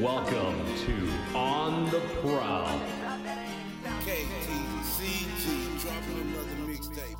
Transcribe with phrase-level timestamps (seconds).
[0.00, 0.54] Welcome
[0.86, 2.80] to On the Prowl.
[4.04, 7.16] KTCG dropping another mixtape.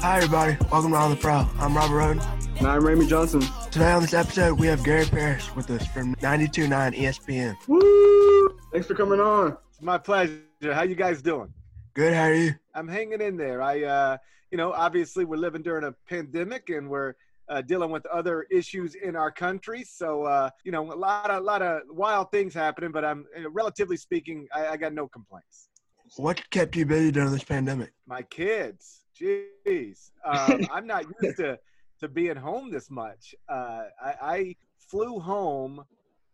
[0.00, 1.48] Hi everybody, welcome to On the Prowl.
[1.60, 2.22] I'm Robert Roden.
[2.58, 3.42] And I'm Ramey Johnson.
[3.70, 7.56] Today on this episode, we have Gary Parrish with us from 92.9 ESPN.
[7.68, 8.58] Woo!
[8.72, 9.56] Thanks for coming on.
[9.70, 10.40] It's my pleasure.
[10.62, 11.54] How you guys doing?
[11.94, 12.54] Good, how are you?
[12.74, 13.62] I'm hanging in there.
[13.62, 14.16] I, uh,
[14.50, 17.14] you know, obviously we're living during a pandemic and we're
[17.48, 19.84] uh, dealing with other issues in our country.
[19.84, 22.92] So, uh, you know, a lot of, lot of wild things happening.
[22.92, 25.68] But I'm, uh, relatively speaking, I, I got no complaints.
[26.16, 27.92] What kept you busy during this pandemic?
[28.06, 31.58] My kids, jeez, um, I'm not used to
[32.00, 33.34] to being home this much.
[33.48, 35.84] Uh, I, I flew home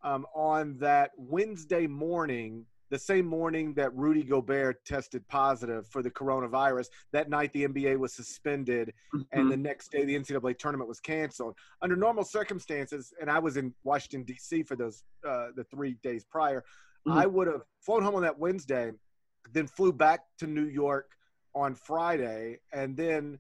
[0.02, 6.10] um, on that Wednesday morning the same morning that Rudy Gobert tested positive for the
[6.10, 6.88] coronavirus.
[7.12, 9.38] That night, the NBA was suspended, Mm-hmm.
[9.38, 11.54] and the next day, the NCAA tournament was canceled.
[11.82, 14.62] Under normal circumstances, and I was in Washington D.C.
[14.64, 16.64] for those uh, the three days prior,
[17.08, 17.16] Mhm.
[17.16, 18.92] I would have flown home on that Wednesday,
[19.52, 21.10] then flew back to New York
[21.54, 23.38] on Friday, and then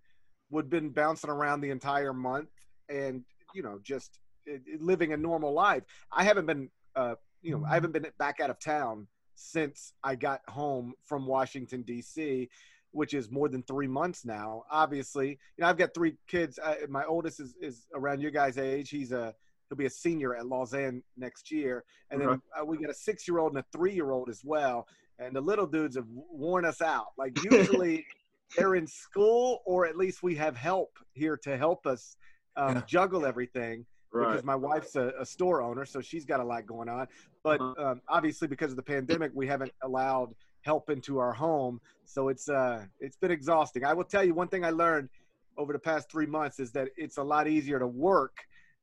[0.50, 2.48] would been bouncing around the entire month,
[2.88, 5.82] and you know just it- living a normal life.
[6.12, 9.06] I haven't been, uh, you know, I haven't been back out of town
[9.40, 12.48] since I got home from Washington D.C.,
[12.92, 14.64] which is more than three months now.
[14.70, 16.58] Obviously, you know I've got three kids.
[16.58, 18.90] Uh, my oldest is, is around your guys' age.
[18.90, 19.34] He's a
[19.68, 23.52] he'll be a senior at Lausanne next year, and then uh, we got a six-year-old
[23.52, 24.86] and a three-year-old as well.
[25.18, 27.08] And the little dudes have worn us out.
[27.16, 28.04] Like usually,
[28.56, 32.16] they're in school, or at least we have help here to help us
[32.56, 32.82] um, Yeah.
[32.86, 34.30] juggle everything Right.
[34.30, 37.06] because my wife's a, a store owner, so she's got a lot going on.
[37.44, 37.90] But Uh-huh.
[37.90, 42.48] um, obviously, because of the pandemic, we haven't allowed help into our home, so it's
[42.48, 43.84] uh, it's been exhausting.
[43.84, 45.08] I will tell you one thing I learned
[45.56, 48.36] over the past three months is that it's a lot easier to work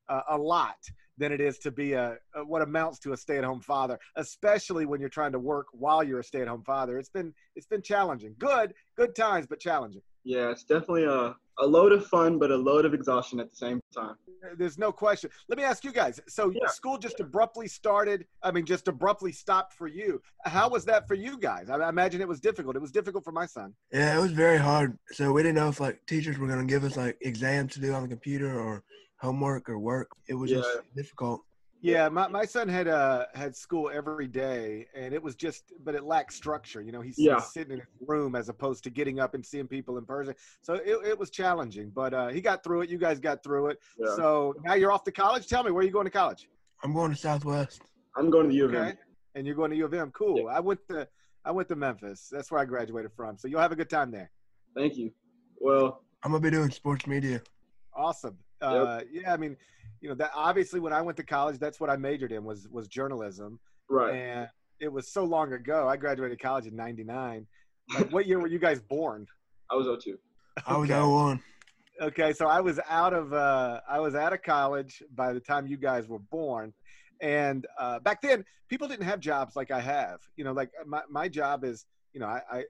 [0.10, 0.78] uh, a lot
[1.18, 5.00] than it is to be a, a what amounts to a stay-at-home father, especially when
[5.00, 6.98] you're trying to work while you're a stay-at-home father.
[6.98, 8.36] It's been it's been challenging.
[8.40, 10.02] Good, good times, but challenging.
[10.24, 13.56] Yeah, it's definitely a, a load of fun, but a load of exhaustion at the
[13.56, 14.16] same time.
[14.58, 15.30] There's no question.
[15.50, 16.20] Let me ask you guys.
[16.28, 16.68] So Yeah.
[16.68, 18.28] school just abruptly started.
[18.44, 20.22] I mean, just abruptly stopped for you.
[20.46, 21.70] How was that for you guys?
[21.70, 22.76] I I imagine it was difficult.
[22.76, 23.74] It was difficult for my son.
[23.92, 24.98] Yeah, it was very hard.
[25.12, 27.94] So we didn't know if like teachers were gonna give us like exams to do
[27.94, 28.84] on the computer or
[29.20, 30.10] homework or work.
[30.28, 31.42] It was just difficult.
[31.88, 35.96] Yeah, my, my son had uh had school every day, and it was just, but
[35.96, 36.82] it lacked structure.
[36.82, 37.36] You know, he's, Yeah.
[37.36, 40.36] he's sitting in his room as opposed to getting up and seeing people in person.
[40.62, 42.90] So it, it was challenging, but uh, he got through it.
[42.90, 43.80] You guys got through it.
[43.98, 44.16] Yeah.
[44.16, 45.48] So now you're off to college.
[45.48, 46.50] Tell me, where are you going to college?
[46.84, 47.82] I'm going to Southwest.
[48.16, 48.98] I'm going to the U of M.
[49.36, 50.12] And you're going to U of M.
[50.12, 50.50] Cool.
[50.50, 51.08] I went to
[51.46, 52.28] I went to Memphis.
[52.32, 53.38] That's where I graduated from.
[53.38, 54.30] So you'll have a good time there.
[54.76, 55.12] Thank you.
[55.60, 57.42] Well, I'm gonna be doing sports media.
[57.94, 58.38] Awesome.
[58.60, 59.56] Uh, yeah, I mean,
[60.02, 62.68] you know, that obviously when I went to college, that's what I majored in was
[62.70, 63.60] was journalism,
[63.90, 64.14] right.
[64.14, 64.48] and
[64.80, 65.88] it was so long ago.
[65.88, 67.48] I graduated college in '99.
[67.94, 69.28] Like, what year were you guys born?
[69.72, 70.18] I was 02.
[70.66, 71.00] I was Okay.
[71.00, 71.42] 01.
[72.00, 75.66] Okay, so I was out of uh, I was out of college by the time
[75.66, 76.74] you guys were born,
[77.22, 80.20] and uh, back then people didn't have jobs like I have.
[80.36, 82.64] You know, like my my job is you know I I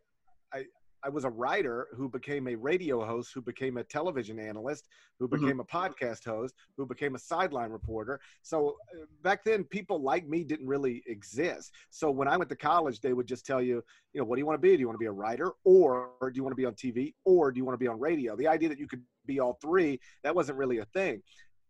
[1.07, 4.87] I, was a writer who became a radio host, who became a television analyst,
[5.19, 5.39] who Mhm.
[5.41, 8.19] became a podcast host, who became a sideline reporter.
[8.41, 11.73] So uh, back then people like me didn't really exist.
[11.89, 14.41] So when I went to college, they would just tell you, you know, what do
[14.41, 14.75] you want to be?
[14.75, 17.13] Do you want to be a writer, or do you want to be on TV,
[17.25, 18.35] or do you want to be on radio?
[18.35, 21.21] The idea that you could be all three that wasn't really a thing.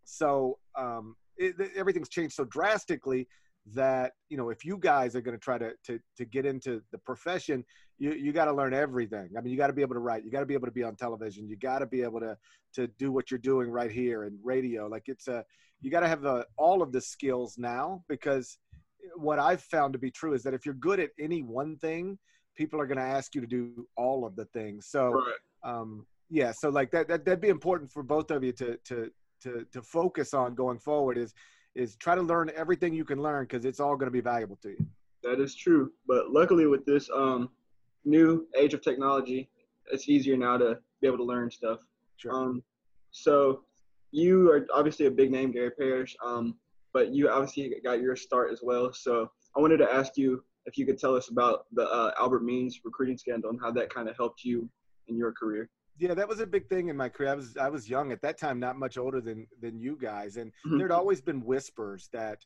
[0.04, 3.28] So um, it, everything's changed so drastically
[3.74, 6.98] that you know if you guys are going to try to to get into the
[6.98, 7.64] profession,
[7.98, 9.30] you you got to learn everything.
[9.38, 10.74] I mean, you got to be able to write, you got to be able to
[10.74, 12.38] be on television, you got to be able to
[12.76, 14.88] to do what you're doing right here in radio.
[14.88, 15.44] Like it's a
[15.82, 16.26] you got to have
[16.58, 18.58] all of the skills now because
[19.16, 22.18] what I've found to be true is that if you're good at any one thing,
[22.56, 24.88] people are going to ask you to do all of the things.
[24.88, 25.36] So Right.
[25.64, 29.12] um, yeah, so like that, that that'd be important for both of you to to
[29.44, 31.34] to to focus on going forward is
[31.78, 34.58] is try to learn everything you can learn because it's all going to be valuable
[34.58, 34.86] to you.
[35.24, 35.92] That is true.
[36.08, 37.50] But luckily, with this um,
[38.06, 39.50] new age of technology,
[39.92, 41.80] it's easier now to be able to learn stuff.
[42.18, 42.34] Sure.
[42.34, 42.64] Um,
[43.12, 43.62] so
[44.12, 46.56] you are obviously a big name, Gary Parrish, um,
[46.94, 48.92] but you obviously got your start as well.
[48.94, 52.44] So I wanted to ask you if you could tell us about the uh, Albert
[52.44, 54.70] Means recruiting scandal and how that kind of helped you
[55.08, 55.70] in your career.
[56.00, 57.30] Yeah, that was a big thing in my career.
[57.32, 60.38] I was I was young at that time, not much older than than you guys,
[60.38, 60.78] and Mhm.
[60.78, 62.46] there'd always been whispers that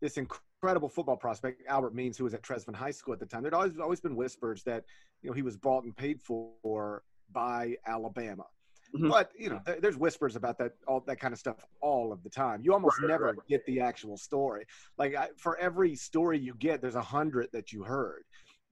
[0.00, 3.42] this incredible football prospect Albert Means, who was at Trezevant High School at the time,
[3.42, 4.84] there'd always always been whispers that
[5.22, 8.46] you know he was bought and paid for by Alabama,
[8.94, 9.10] Mhm.
[9.10, 12.22] But you know, there, there's whispers about that all that kind of stuff all of
[12.22, 12.62] the time.
[12.62, 13.46] You almost Right, never right.
[13.46, 14.66] get the actual story.
[14.96, 18.24] Like I, for every story you get, there's a hundred that you heard.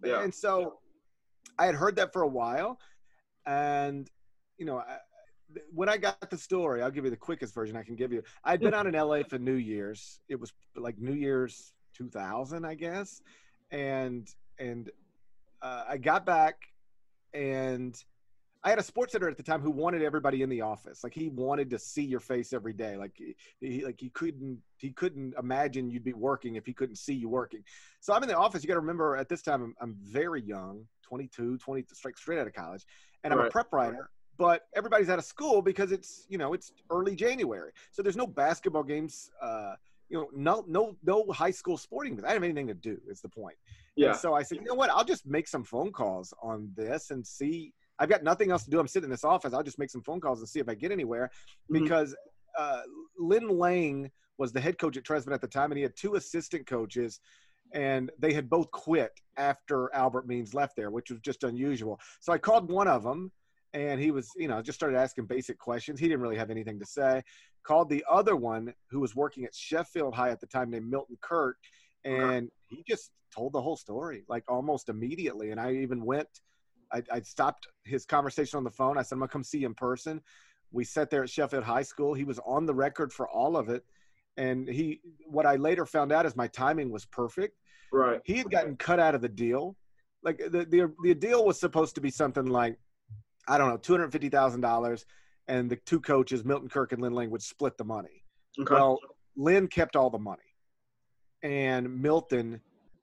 [0.03, 0.23] Yeah.
[0.23, 0.81] And so
[1.59, 2.81] I had heard that for a while,
[3.45, 4.11] and
[4.59, 4.99] you know, I,
[5.73, 8.23] when I got the story, I'll give you the quickest version I can give you.
[8.45, 10.21] I'd been out in LA for New Year's.
[10.29, 13.23] It was like New Year's 2000, I guess,
[13.71, 14.91] and and
[15.63, 16.57] uh, I got back,
[17.33, 17.97] and
[18.65, 21.05] I had a sports editor at the time who wanted everybody in the office.
[21.05, 22.97] Like he wanted to see your face every day.
[22.97, 23.13] Like
[23.61, 27.29] he, like he couldn't he couldn't imagine you'd be working if he couldn't see you
[27.29, 27.63] working.
[28.01, 28.65] So I'm in the office.
[28.65, 32.41] You got to remember at this time I'm, I'm very young, 22, 20, straight straight
[32.41, 32.85] out of college,
[33.23, 34.11] and I'm a prep writer.
[34.39, 38.27] But everybody's out of school because it's you know it's early January, so there's no
[38.27, 39.31] basketball games.
[39.41, 39.75] Uh,
[40.09, 42.29] you know, no no no high school sporting events.
[42.29, 43.01] I didn't have anything to do.
[43.09, 43.57] Is the point.
[43.97, 44.11] Yeah.
[44.11, 44.91] And so I said, you know what?
[44.91, 47.73] I'll just make some phone calls on this and see.
[47.99, 48.79] I've got nothing else to do.
[48.79, 49.55] I'm sitting in this office.
[49.55, 51.31] I'll just make some phone calls and see if I get anywhere.
[51.71, 51.83] Mhm.
[51.83, 52.15] Because
[52.59, 52.83] uh,
[53.19, 56.15] Lynn Lang was the head coach at Trezevant at the time, and he had two
[56.17, 57.21] assistant coaches,
[57.73, 61.99] and they had both quit after Albert Means left there, which was just unusual.
[62.21, 63.33] So I called one of them,
[63.77, 66.01] and he was, you know, just started asking basic questions.
[66.01, 67.23] He didn't really have anything to say.
[67.63, 71.19] Called the other one who was working at Sheffield High at the time, named Milton
[71.21, 71.59] Kirk,
[72.07, 72.17] uh-huh.
[72.17, 75.51] and he just told the whole story like almost immediately.
[75.51, 76.29] And I even went,
[76.91, 78.97] I, I stopped his conversation on the phone.
[78.97, 80.23] I said, I'm gonna come see you in person.
[80.73, 82.15] We sat there at Sheffield High School.
[82.15, 83.85] He was on the record for all of it.
[84.39, 87.59] And he, what I later found out is my timing was perfect.
[87.93, 88.21] Right.
[88.25, 89.77] He had gotten cut out of the deal.
[90.23, 92.79] Like the, the, the deal was supposed to be something like,
[93.49, 95.05] I don't know, $250,000.
[95.49, 98.25] And the two coaches, Milton Kirk and Lynn Lang, would split the money.
[98.59, 98.75] Okay.
[98.75, 98.99] Well,
[99.37, 100.43] Lynn kept all the money,
[101.43, 102.61] and Milton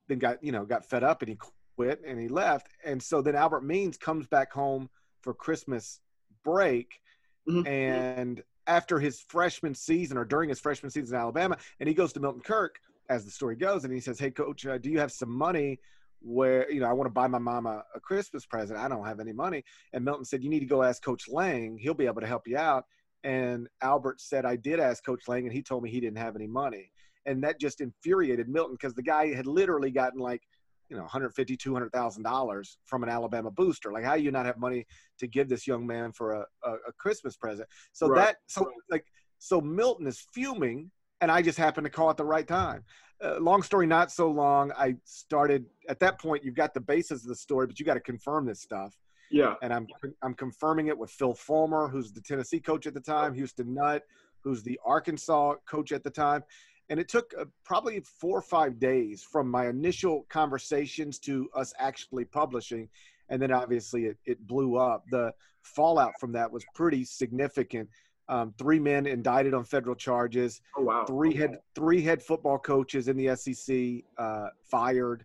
[0.08, 1.38] then got you know got fed up and he
[1.78, 2.68] quit and he left.
[2.84, 4.90] And so then Albert Means comes back home
[5.22, 6.02] for Christmas
[6.44, 7.00] break,
[7.48, 7.68] Mhm.
[7.68, 12.12] and after his freshman season or during his freshman season in Alabama, and he goes
[12.14, 12.80] to Milton Kirk
[13.10, 15.80] as the story goes, and he says, "Hey, coach, uh, do you have some money?"
[16.24, 18.80] Where you know I want to buy my mama a Christmas present.
[18.80, 21.78] I don't have any money, and Milton said, "You need to go ask Coach Lang.
[21.78, 22.86] He'll be able to help you out."
[23.24, 26.36] And Albert said, I did ask Coach Lang, and he told me he didn't have
[26.36, 26.92] any money.
[27.26, 30.42] And that just infuriated Milton because the guy had literally gotten like,
[30.90, 33.94] you know, 150, 200,000 dollars from an Alabama booster.
[33.94, 34.86] Like, how do you not have money
[35.20, 37.68] to give this young man for a, a, a Christmas present?
[37.94, 38.26] So Right.
[38.26, 39.06] that, so like,
[39.38, 40.92] so Milton is fuming,
[41.22, 42.84] and I just happened to call at the right time.
[43.24, 44.72] Uh, long story not so long.
[44.78, 46.44] I started at that point.
[46.44, 48.98] You've got the basis of the story, but you got to confirm this stuff
[49.32, 49.56] Yeah.
[49.62, 49.88] and I'm
[50.22, 54.04] I'm confirming it with Phil Fulmer, who's the Tennessee coach at the time, Houston Nutt,
[54.44, 56.44] who's the Arkansas coach at the time,
[56.90, 61.74] and it took uh, probably four or five days from my initial conversations to us
[61.80, 62.90] actually publishing,
[63.30, 65.06] and then obviously it, it blew up.
[65.10, 67.90] The fallout from that was pretty significant.
[68.34, 71.06] Um, three men indicted on federal charges Oh wow.
[71.06, 75.24] three head three head football coaches in the SEC uh, fired.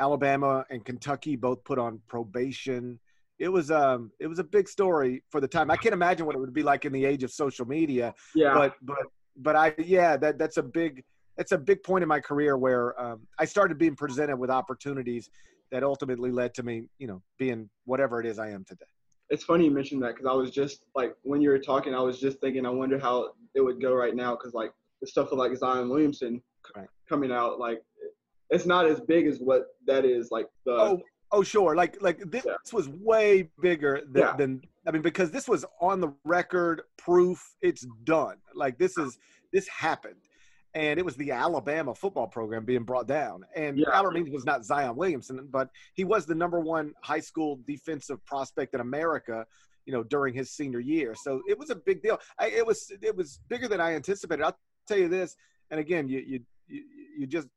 [0.00, 2.98] Alabama and Kentucky both put on probation.
[3.38, 5.70] It was um it was a big story for the time.
[5.70, 8.54] I can't imagine what it would be like in the age of social media, Yeah.
[8.54, 9.04] but but
[9.36, 11.04] but I yeah that that's a big
[11.36, 15.30] that's a big point in my career where um, I started being presented with opportunities
[15.70, 18.86] that ultimately led to me you know being whatever it is I am today.
[19.30, 22.00] It's funny you mentioned that because I was just like when you were talking, I
[22.00, 25.30] was just thinking, I wonder how it would go right now because like the stuff
[25.30, 26.88] with like Zion Williamson c- Right.
[27.08, 27.82] coming out, like
[28.50, 30.30] it's not as big as what that is.
[30.30, 32.54] Like the oh oh sure like like this Yeah.
[32.72, 34.36] was way bigger than, Yeah.
[34.36, 39.18] than i mean because this was on the record proof it's done like this is
[39.52, 40.22] this happened
[40.74, 43.86] and it was the alabama football program being brought down and Yeah.
[43.92, 48.24] albert means was not zion williamson but he was the number one high school defensive
[48.26, 49.46] prospect in america
[49.86, 52.92] you know during his senior year so it was a big deal I, it was
[53.02, 55.36] it was bigger than i anticipated i'll tell you this
[55.70, 56.84] and again you you you,
[57.20, 57.48] you just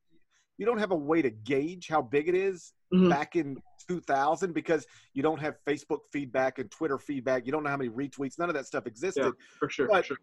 [0.57, 3.09] you don't have a way to gauge how big it is Mhm.
[3.09, 3.55] back in
[3.87, 7.45] 2000 because you don't have Facebook feedback and Twitter feedback.
[7.45, 8.37] You don't know how many retweets.
[8.37, 9.23] None of that stuff existed.
[9.23, 9.31] Yeah.
[9.59, 9.87] for sure.
[9.87, 10.17] but- for sure.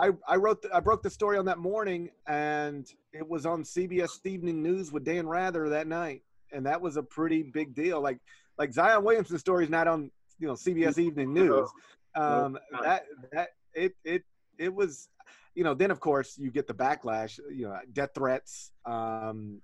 [0.00, 3.62] I, I wrote the, I broke the story on that morning and it was on
[3.62, 8.00] CBS Evening News with Dan Rather that night, and that was a pretty big deal.
[8.00, 8.18] Like
[8.56, 11.68] like Zion Williamson's story is not on you know CBS Evening News.
[12.14, 14.22] Um, that that it it
[14.58, 15.08] it was
[15.54, 19.60] you know then of course you get the backlash you know death threats um,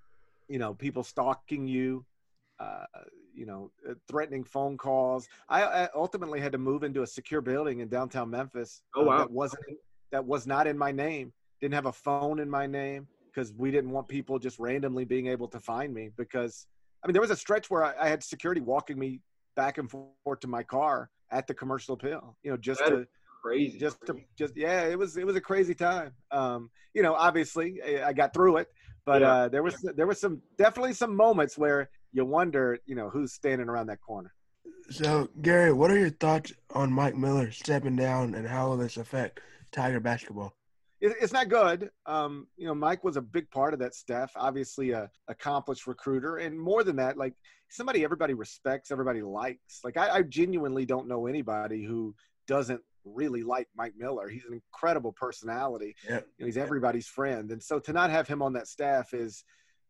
[0.49, 2.05] you know people stalking you
[2.61, 2.85] uh,
[3.35, 7.41] you know uh, threatening phone calls I, I ultimately had to move into a secure
[7.41, 9.19] building in downtown memphis Oh, uh, wow.
[9.19, 9.65] that wasn't
[10.13, 13.71] that was not in my name didn't have a phone in my name because we
[13.71, 16.67] didn't want people just randomly being able to find me because
[17.03, 19.21] i mean there was a stretch where i, I had security walking me
[19.57, 23.07] back and forth to my car at the commercial appeal you know just That to
[23.43, 23.79] crazy.
[23.79, 27.81] just to just yeah it was it was a crazy time um you know obviously
[27.87, 28.69] i I got through it
[29.05, 29.33] but Yeah.
[29.33, 33.33] uh there was there was some definitely some moments where you wonder you know who's
[33.33, 34.33] standing around that corner
[34.91, 38.97] So, Gary, what are your thoughts on Mike Miller stepping down and how will this
[38.97, 39.41] affect
[39.77, 40.55] Tiger basketball?
[41.01, 44.33] it, it's not good um you know mike was a big part of that staff
[44.37, 47.35] obviously a accomplished recruiter and more than that like
[47.69, 52.15] somebody everybody respects everybody likes like i, I genuinely don't know anybody who
[52.49, 55.95] doesn't really like mike miller he's an incredible personality
[56.39, 57.51] you know, he's everybody's friend.
[57.51, 59.45] And so to not have him on that staff is,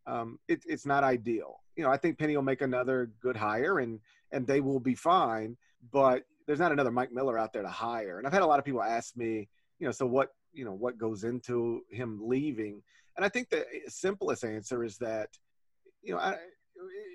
[0.07, 1.61] um, it, it's not ideal.
[1.76, 4.00] You know, I think Penny will make another good hire and,
[4.33, 5.57] and they will be fine,
[5.93, 8.19] but there's not another Mike Miller out there to hire.
[8.19, 10.73] And I've had a lot of people ask me, you know, so what, you know,
[10.73, 12.83] what goes into him leaving?
[13.16, 15.30] And I think the simplest answer is that,
[16.02, 16.37] you know, I,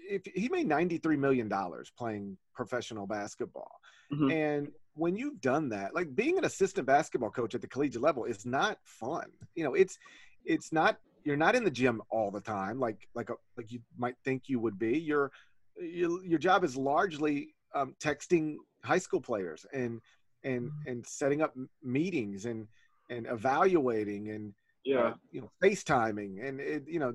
[0.10, 1.50] if he made $93 million
[1.98, 3.72] playing professional basketball.
[4.12, 4.32] Mhm.
[4.34, 8.26] And when you've done that, like being an assistant basketball coach at the collegiate level
[8.26, 9.26] is not fun.
[9.56, 9.98] You know, it's
[10.44, 13.80] it's not you're not in the gym all the time like like a, like you
[13.98, 14.98] might think you would be.
[15.00, 15.32] Your
[15.78, 20.02] your, your job is largely um, texting high school players and
[20.44, 22.68] and and setting up meetings and
[23.10, 24.54] and evaluating and
[24.86, 25.00] yeah.
[25.00, 27.14] uh, you know FaceTiming and it, you know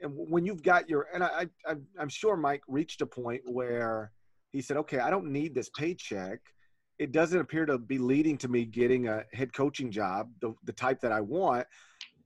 [0.00, 4.12] and when you've got your and I, I I'm sure Mike reached a point where
[4.52, 6.40] he said, okay, I don't need this paycheck.
[6.98, 10.72] It doesn't appear to be leading to me getting a head coaching job, the, the
[10.72, 11.66] type that I want.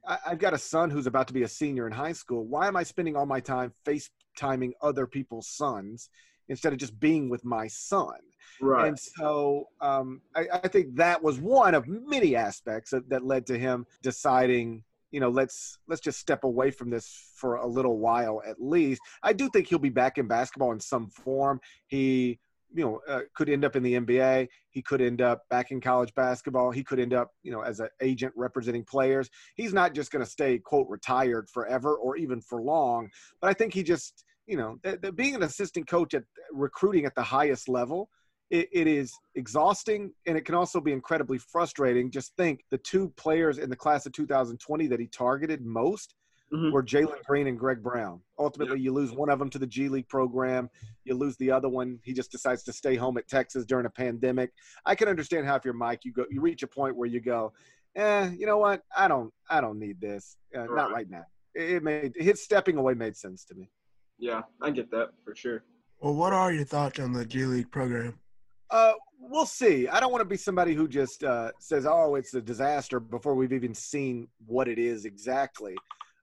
[0.06, 2.44] I, I've got a son who's about to be a senior in high school.
[2.44, 6.10] Why am I spending all my time FaceTiming other people's sons
[6.48, 8.18] instead of just being with my son?
[8.60, 8.88] Right.
[8.88, 13.46] And so um, I, I think that was one of many aspects that, that led
[13.46, 17.98] to him deciding, you know, let's let's just step away from this for a little
[17.98, 19.00] while at least.
[19.22, 21.60] I do think he'll be back in basketball in some form.
[21.86, 22.38] He,
[22.74, 24.48] you know, uh, could end up in the NBA.
[24.70, 26.70] He could end up back in college basketball.
[26.70, 29.30] He could end up, you know, as an agent representing players.
[29.54, 33.08] He's not just going to stay quote retired forever or even for long.
[33.40, 37.06] But I think he just, you know, th- th- being an assistant coach at recruiting
[37.06, 38.10] at the highest level
[38.50, 42.10] it, it is exhausting and it can also be incredibly frustrating.
[42.10, 46.14] Just think the two players in the class of 2020 that he targeted most
[46.52, 46.70] Mhm.
[46.70, 48.20] were Jalen Green and Greg Brown.
[48.38, 50.70] Ultimately, you lose one of them to the G League program.
[51.02, 51.98] You lose the other one.
[52.04, 54.52] He just decides to stay home at Texas during a pandemic.
[54.84, 57.18] I can understand how if you're Mike, you go, you reach a point where you
[57.18, 57.52] go,
[57.96, 58.82] eh, you know what?
[58.96, 60.36] I don't, I don't need this.
[60.54, 60.92] Uh, Not Right.
[60.92, 61.24] right now.
[61.56, 63.68] It, it made his stepping away made sense to me.
[64.16, 65.64] Yeah, I get that for sure.
[66.00, 68.20] Well, what are your thoughts on the G League program?
[68.70, 69.88] Uh, we'll see.
[69.88, 73.34] I don't want to be somebody who just uh, says, "Oh, it's a disaster" before
[73.34, 75.76] we've even seen what it is exactly.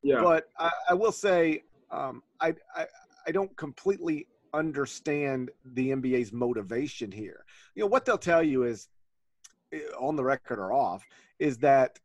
[0.04, 0.22] Yeah.
[0.22, 2.88] But I, I will say, um, I, I
[3.28, 7.46] I don't completely understand the NBA's motivation here.
[7.76, 8.88] You know what they'll tell you is,
[9.72, 11.04] eh, on the record or off,
[11.40, 12.00] is that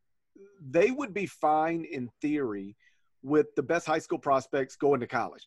[0.60, 2.76] they would be fine in theory
[3.22, 5.46] with the best high school prospects going to college.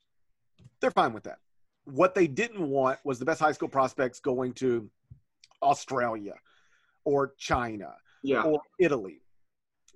[0.80, 1.40] They're fine with that.
[1.86, 4.90] What they didn't want was the best high school prospects going to
[5.62, 6.36] Australia
[7.04, 8.44] or China yeah.
[8.44, 9.22] or Italy.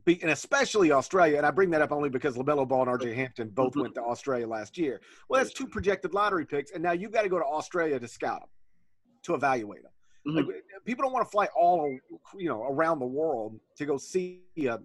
[0.04, 3.16] Be, and especially Australia, and I bring that up only because LaMelo Ball and RJ
[3.16, 3.82] Hampton both Mhm.
[3.82, 5.02] went to Australia last year.
[5.28, 8.08] Well, that's two projected lottery picks, and now you've got to go to Australia to
[8.08, 8.50] scout them,
[9.24, 9.92] to evaluate them.
[10.28, 10.48] Mhm.
[10.48, 11.98] Like, people don't want to fly all
[12.36, 14.80] you know around the world to go see a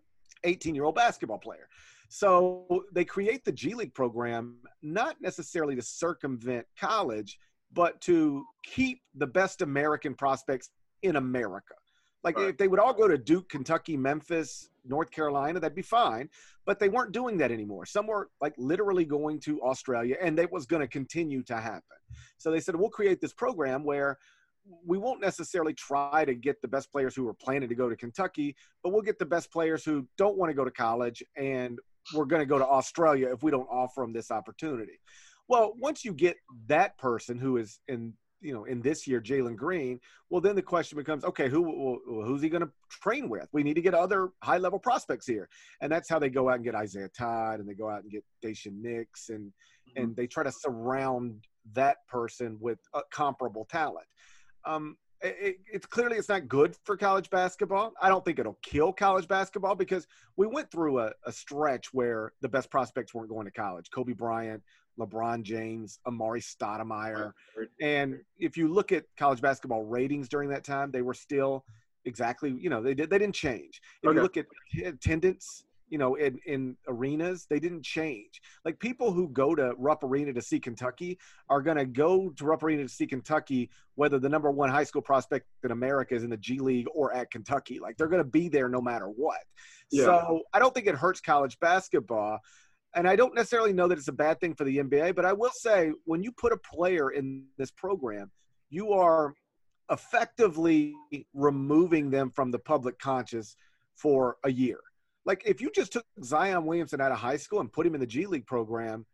[0.45, 1.69] 18 year old basketball player.
[2.13, 7.39] So they create the G League program not necessarily to circumvent college,
[7.73, 10.71] but to keep the best American prospects
[11.03, 11.75] in America.
[12.25, 12.49] Like Right.
[12.49, 16.29] if they would all go to Duke, Kentucky, Memphis, North Carolina, that'd be fine.
[16.67, 17.87] But they weren't doing that anymore.
[17.87, 21.97] Some were like literally going to Australia, and that was going to continue to happen.
[22.39, 24.19] So they said, we'll create this program where
[24.85, 27.97] we won't necessarily try to get the best players who are planning to go to
[27.97, 31.79] Kentucky, but we'll get the best players who don't want to go to college, and
[32.15, 35.01] we're going to go to Australia if we don't offer them this opportunity.
[35.49, 36.37] Well, once you get
[36.67, 40.01] that person who is in you know in this year Jalen Green,
[40.31, 43.49] well then the question becomes okay who who's he going to train with?
[43.53, 45.49] We need to get other high level prospects here,
[45.81, 48.11] and that's how they go out and get Isaiah Todd and they go out and
[48.11, 49.53] get Daishen Nix and
[49.97, 54.07] and they try to surround that person with a comparable talent.
[54.65, 57.93] Um, it, it's clearly it's not good for college basketball.
[58.01, 62.33] I don't think it'll kill college basketball because we went through a, a stretch where
[62.41, 63.91] the best prospects weren't going to college.
[63.91, 64.63] Kobe Bryant,
[64.99, 67.33] LeBron James, Amar'e Stoudemire,
[67.81, 71.65] and if you look at college basketball ratings during that time, they were still
[72.07, 73.81] exactly you know they did they didn't change.
[74.03, 74.17] If Okay.
[74.17, 74.47] you look at
[74.85, 78.41] attendance you know, in, in arenas, they didn't change.
[78.65, 81.19] Like people who go to Rupp Arena to see Kentucky
[81.49, 84.85] are going to go to Rupp Arena to see Kentucky, whether the number one high
[84.85, 87.81] school prospect in America is in the G League or at Kentucky.
[87.81, 89.41] Like they're going to be there no matter what.
[89.91, 90.05] Yeah.
[90.05, 92.39] So I don't think it hurts college basketball.
[92.95, 95.33] And I don't necessarily know that it's a bad thing for the NBA, but I
[95.33, 98.31] will say when you put a player in this program,
[98.69, 99.35] you are
[99.91, 100.95] effectively
[101.35, 103.57] removing them from the public conscious
[103.97, 104.79] for a year.
[105.25, 108.01] Like if you just took Zion Williamson out of high school and put him in
[108.01, 109.07] the G League program,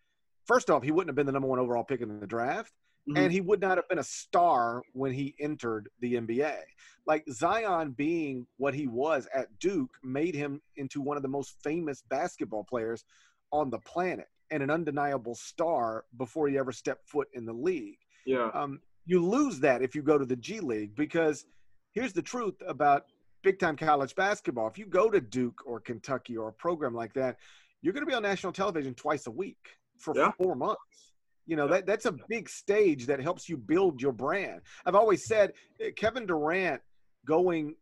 [0.47, 2.73] first off, he wouldn't have been the number one overall pick in the draft.
[3.09, 3.19] Mhm.
[3.19, 6.59] And he would not have been a star when he entered the NBA.
[7.07, 11.55] Like Zion being what he was at Duke made him into one of the most
[11.63, 13.05] famous basketball players
[13.53, 17.99] on the planet and an undeniable star before he ever stepped foot in the league
[18.27, 18.51] yeah.
[18.53, 21.47] um, you lose that if you go to the G League because
[21.93, 23.07] here's the truth about
[23.47, 24.67] big time college basketball.
[24.67, 27.37] If you go to Duke or Kentucky or a program like that,
[27.81, 30.33] you're going to be on national television twice a week for Yeah.
[30.33, 31.13] four months.
[31.47, 31.75] You know, Yeah.
[31.75, 34.63] that, that's a big stage that helps you build your brand.
[34.85, 36.83] I've always said eh, Kevin Durant
[37.25, 37.77] going,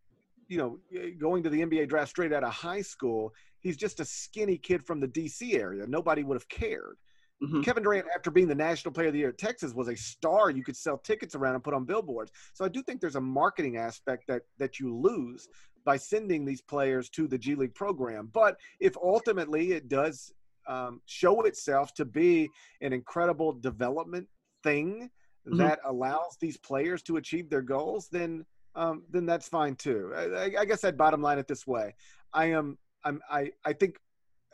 [0.48, 4.00] you know, eh, going to the NBA draft straight out of high school, he's just
[4.00, 5.86] a skinny kid from the DC area.
[5.86, 6.98] Nobody would have cared.
[7.44, 7.64] Mhm.
[7.64, 10.50] Kevin Durant, after being the National Player of the Year at Texas, was a star.
[10.50, 12.32] You could sell tickets around and put on billboards.
[12.52, 15.48] So I do think there's a marketing aspect that that you lose
[15.84, 18.30] by sending these players to the G League program.
[18.32, 20.32] But if ultimately it does
[20.66, 22.48] um, show itself to be
[22.80, 24.26] an incredible development
[24.62, 25.10] thing
[25.46, 25.58] Mhm.
[25.58, 28.46] that allows these players to achieve their goals, then
[28.76, 30.10] um, then that's fine too.
[30.16, 31.94] I, I- I guess I'd bottom line it this way:
[32.32, 34.00] I am I'm I I think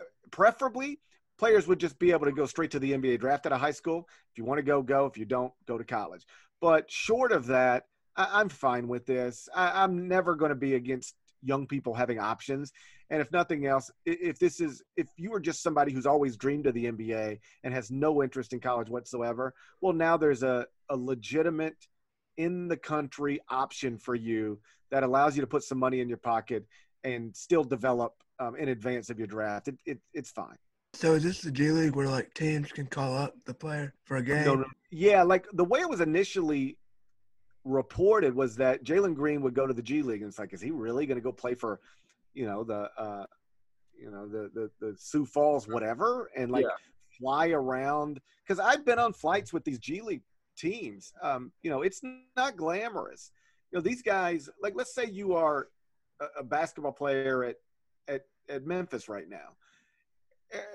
[0.01, 1.01] uh, preferably
[1.41, 3.71] players would just be able to go straight to the NBA draft out of high
[3.71, 4.07] school.
[4.31, 5.07] If you want to go, go.
[5.07, 6.27] If you don't, go to college.
[6.61, 9.49] But short of that, I, I'm fine with this.
[9.55, 12.73] I, I'm never going to be against young people having options.
[13.09, 16.67] And if nothing else, if this is, if you are just somebody who's always dreamed
[16.67, 20.97] of the NBA and has no interest in college whatsoever, well, now there's a, a
[20.97, 21.87] legitimate
[22.37, 26.19] in the country option for you that allows you to put some money in your
[26.19, 26.67] pocket
[27.03, 29.69] and still develop um, in advance of your draft.
[29.69, 30.59] It, it, it's fine.
[30.95, 34.17] So is this the G League where like teams can call up the player for
[34.17, 34.45] a game?
[34.45, 34.65] No, no.
[34.91, 36.77] Yeah, like the way it was initially
[37.65, 40.61] reported was that Jalen Green would go to the G League, and it's like, is
[40.61, 41.81] he really going to go play for,
[42.35, 43.27] you know, the, uh,
[43.99, 46.71] you know, the the the Sioux Falls whatever, and like Yeah.
[47.19, 48.21] fly around?
[48.47, 50.23] Because I've been on flights with these G League
[50.57, 51.13] teams.
[51.23, 52.01] Um, you know, it's
[52.37, 53.31] not glamorous.
[53.71, 55.69] You know, these guys, like, let's say you are
[56.21, 57.57] a, a basketball player at
[58.09, 59.55] at at Memphis right now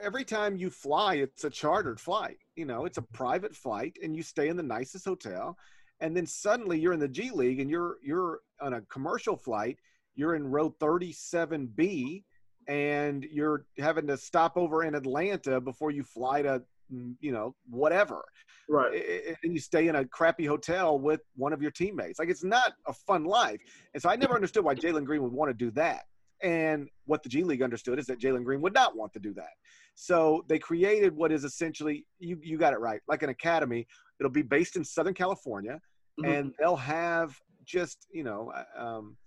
[0.01, 2.37] every time you fly, it's a chartered flight.
[2.55, 5.57] You know, it's a private flight, and you stay in the nicest hotel.
[6.01, 9.77] And then suddenly you're in the G League, and you're you're on a commercial flight.
[10.15, 12.23] You're in row 37B,
[12.67, 16.61] and you're having to stop over in Atlanta before you fly to,
[16.91, 18.23] mm, you know, whatever.
[18.67, 19.35] Right.
[19.43, 22.17] And you stay in a crappy hotel with one of your teammates.
[22.17, 23.59] Like it's not a fun life.
[23.93, 26.05] And so I never understood why Jalen Green would want to do that.
[26.45, 29.33] And what the G League understood is that Jalen Green would not want to do
[29.33, 29.49] that.
[29.95, 33.87] So they created what is essentially you you got it right, like an academy.
[34.19, 35.81] It'll be based in Southern California,
[36.19, 36.29] Mhm.
[36.29, 39.17] and they'll have just you know uh, um,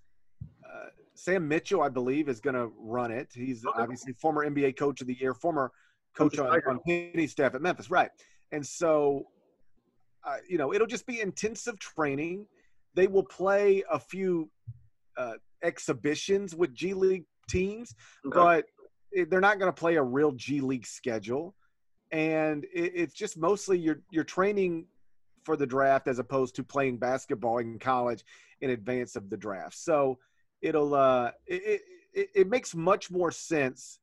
[0.65, 3.29] uh, Sam Mitchell, I believe, is going to run it.
[3.35, 3.83] He's Okay.
[3.83, 5.73] obviously former NBA Coach of the Year, former
[6.17, 8.11] coach on, on Penny's staff at Memphis, right?
[8.53, 9.27] And so,
[10.25, 12.47] uh, you know, it'll just be intensive training.
[12.95, 14.51] They will play a few
[15.17, 17.95] uh, exhibitions with G League teams,
[18.27, 18.35] Okay.
[18.35, 18.67] but
[19.31, 21.55] they're not going to play a real G League schedule.
[22.11, 24.87] And it, it's just mostly you're you're training
[25.45, 28.25] for the draft as opposed to playing basketball in college
[28.61, 29.77] in advance of the draft.
[29.77, 30.19] So
[30.63, 31.83] it'll uh, it,
[32.15, 33.99] it it makes much more sense,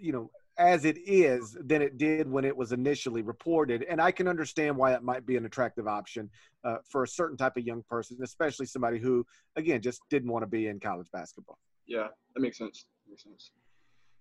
[0.00, 3.82] you know, as it is than it did when it was initially reported.
[3.88, 6.28] And I can understand why it might be an attractive option
[6.64, 9.24] uh, for a certain type of young person, especially somebody who,
[9.56, 11.58] again, just didn't want to be in college basketball.
[11.86, 12.84] Yeah, that makes sense.
[13.08, 13.52] Makes sense.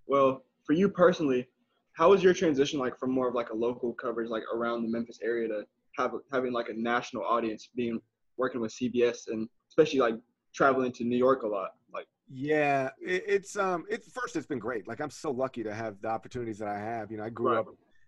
[0.08, 1.46] Well, for you personally,
[1.92, 4.90] how was your transition like from more of like a local coverage like around the
[4.90, 5.64] Memphis area to
[5.98, 8.00] have having like a national audience, being
[8.38, 10.16] working with CBS and especially like
[10.54, 11.72] traveling to New York a lot?
[11.94, 14.88] Like, Yeah, it, it's um, it's first it's been great.
[14.88, 17.12] Like I'm so lucky to have the opportunities that I have.
[17.12, 17.60] You know, I grew Right.
[17.60, 17.68] up,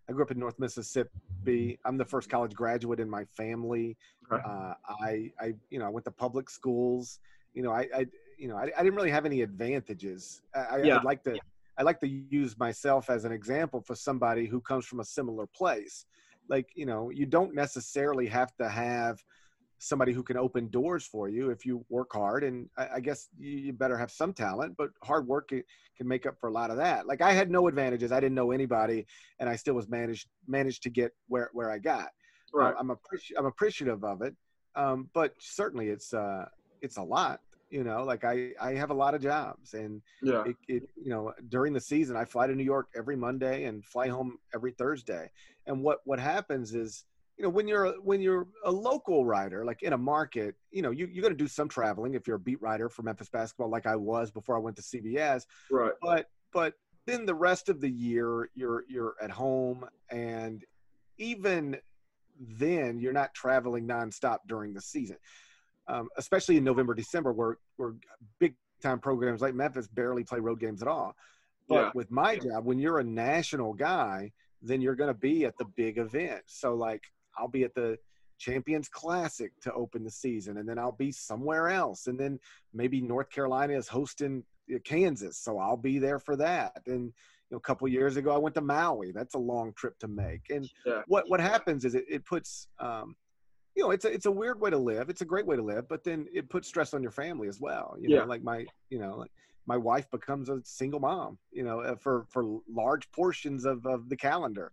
[0.09, 1.79] I grew up in North Mississippi.
[1.85, 3.97] I'm the first college graduate in my family.
[4.31, 4.41] Okay.
[4.45, 7.19] Uh, I, I, you know, I went to public schools.
[7.53, 8.05] You know, I, I
[8.37, 10.41] you know, I, I didn't really have any advantages.
[10.55, 10.97] I, Yeah.
[10.97, 11.39] I'd like to,
[11.77, 15.47] I like to use myself as an example for somebody who comes from a similar
[15.47, 16.05] place.
[16.47, 19.23] Like, you know, you don't necessarily have to have
[19.83, 22.43] somebody who can open doors for you if you work hard.
[22.43, 25.63] And I, I guess you, you better have some talent, but hard work can,
[25.97, 27.07] can make up for a lot of that.
[27.07, 28.11] Like I had no advantages.
[28.11, 29.07] I didn't know anybody,
[29.39, 32.09] and I still was managed managed to get where where I got.
[32.53, 32.75] Right.
[32.75, 34.35] Uh, I'm appreci- I'm appreciative of it,
[34.75, 36.45] um, but certainly it's uh,
[36.81, 37.39] it's a lot.
[37.71, 40.43] You know, like I I have a lot of jobs, and Yeah.
[40.45, 43.83] it, it you know during the season I fly to New York every Monday and
[43.83, 45.31] fly home every Thursday.
[45.65, 47.03] And what what happens is
[47.37, 50.91] you know when you're when you're a local writer like in a market you know
[50.91, 53.69] you, you're going to do some traveling if you're a beat writer for memphis basketball
[53.69, 55.93] like i was before i went to cbs Right.
[56.01, 56.73] but but
[57.07, 60.63] then the rest of the year you're you're at home and
[61.17, 61.77] even
[62.39, 65.17] then you're not traveling nonstop during the season.
[65.87, 67.93] Um, especially in november december where where
[68.39, 71.15] big time programs like memphis barely play road games at all.
[71.67, 71.91] But Yeah.
[71.93, 75.65] with my job when you're a national guy then you're going to be at the
[75.65, 76.43] big event.
[76.45, 77.01] So like
[77.37, 77.97] i'll be at the
[78.37, 82.39] champions classic to open the season and then i'll be somewhere else and then
[82.73, 86.81] maybe north carolina is hosting uh, Kansas, so I'll be there for that.
[86.85, 89.11] And you know, a couple years ago, I went to Maui.
[89.11, 90.41] That's a long trip to make.
[90.49, 91.01] And Yeah.
[91.07, 93.15] what what happens is it, it puts, um,
[93.75, 95.09] you know, it's a it's a weird way to live.
[95.09, 97.59] It's a great way to live, but then it puts stress on your family as
[97.59, 97.95] well.
[97.99, 98.19] You Yeah.
[98.19, 99.31] know, like my you know, like
[99.67, 101.37] my wife becomes a single mom.
[101.51, 104.71] You know, uh, for for large portions of of the calendar.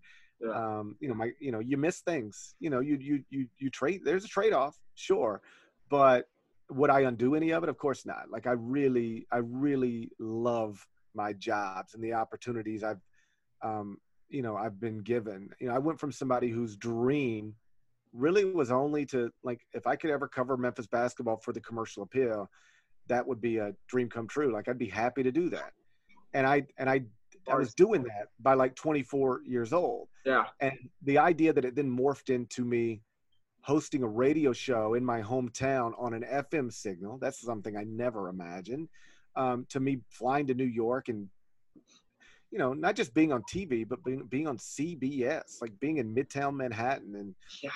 [0.54, 2.54] Um, you know, my you know, you miss things.
[2.60, 4.02] You know, you you you you trade.
[4.04, 5.42] There's a trade off, sure,
[5.90, 6.26] but
[6.70, 7.68] would I undo any of it?
[7.68, 8.30] Of course not.
[8.30, 13.00] Like I really, I really love my jobs and the opportunities I've,
[13.62, 13.98] um,
[14.28, 15.48] you know, I've been given.
[15.60, 17.54] You know, I went from somebody whose dream
[18.12, 22.02] really was only to like, if I could ever cover Memphis basketball for the commercial
[22.02, 22.50] appeal,
[23.08, 24.52] that would be a dream come true.
[24.52, 25.72] Like I'd be happy to do that.
[26.34, 27.02] And I, and I,
[27.50, 30.44] I was doing that by like 24 years old Yeah.
[30.60, 33.02] and the idea that it then morphed into me
[33.62, 37.18] hosting a radio show in my hometown on an FM signal.
[37.18, 38.88] That's something I never imagined.
[39.36, 41.28] Um, to me, flying to New York and
[42.50, 46.14] you know, not just being on TV, but being being on CBS, like being in
[46.14, 47.70] Midtown Manhattan, and Yeah.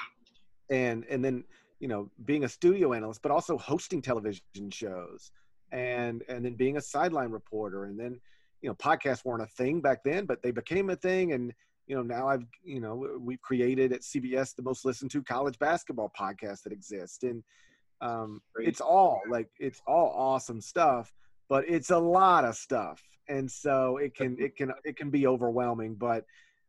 [0.70, 1.44] and and then
[1.78, 5.30] you know being a studio analyst, but also hosting television shows,
[5.72, 8.18] and and then being a sideline reporter, and then
[8.62, 11.52] you know podcasts weren't a thing back then, but they became a thing, and
[11.86, 15.58] you know now I've you know we've created at CBS the most listened to college
[15.58, 17.42] basketball podcast that exists, and
[18.00, 21.12] um, it's all like it's all awesome stuff,
[21.48, 25.26] but it's a lot of stuff, and so it can it can it can be
[25.26, 26.24] overwhelming, but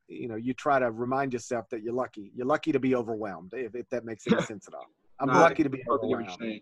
[0.08, 2.32] you know you try to remind yourself that you're lucky.
[2.36, 4.88] You're lucky to be overwhelmed if, if that makes any sense at all.
[5.20, 6.42] I'm Nah, lucky to be I totally get what you're overwhelmed.
[6.42, 6.62] saying.